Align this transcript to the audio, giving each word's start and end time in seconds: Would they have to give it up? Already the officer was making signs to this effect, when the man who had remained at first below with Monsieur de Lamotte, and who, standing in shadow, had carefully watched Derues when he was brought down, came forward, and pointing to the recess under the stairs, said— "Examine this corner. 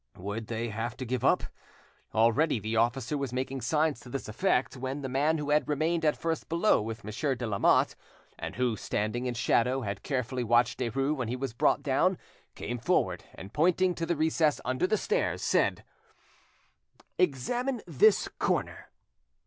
Would 0.17 0.47
they 0.47 0.69
have 0.69 0.97
to 0.97 1.05
give 1.05 1.21
it 1.23 1.27
up? 1.27 1.43
Already 2.15 2.57
the 2.59 2.75
officer 2.75 3.15
was 3.19 3.31
making 3.31 3.61
signs 3.61 3.99
to 3.99 4.09
this 4.09 4.27
effect, 4.27 4.75
when 4.75 5.01
the 5.03 5.07
man 5.09 5.37
who 5.37 5.51
had 5.51 5.67
remained 5.69 6.03
at 6.03 6.17
first 6.17 6.49
below 6.49 6.81
with 6.81 7.03
Monsieur 7.03 7.35
de 7.35 7.45
Lamotte, 7.45 7.95
and 8.39 8.55
who, 8.55 8.75
standing 8.75 9.27
in 9.27 9.35
shadow, 9.35 9.81
had 9.81 10.01
carefully 10.01 10.43
watched 10.43 10.79
Derues 10.79 11.15
when 11.15 11.27
he 11.27 11.35
was 11.35 11.53
brought 11.53 11.83
down, 11.83 12.17
came 12.55 12.79
forward, 12.79 13.25
and 13.35 13.53
pointing 13.53 13.93
to 13.93 14.07
the 14.07 14.15
recess 14.15 14.59
under 14.65 14.87
the 14.87 14.97
stairs, 14.97 15.43
said— 15.43 15.83
"Examine 17.19 17.83
this 17.85 18.27
corner. 18.27 18.89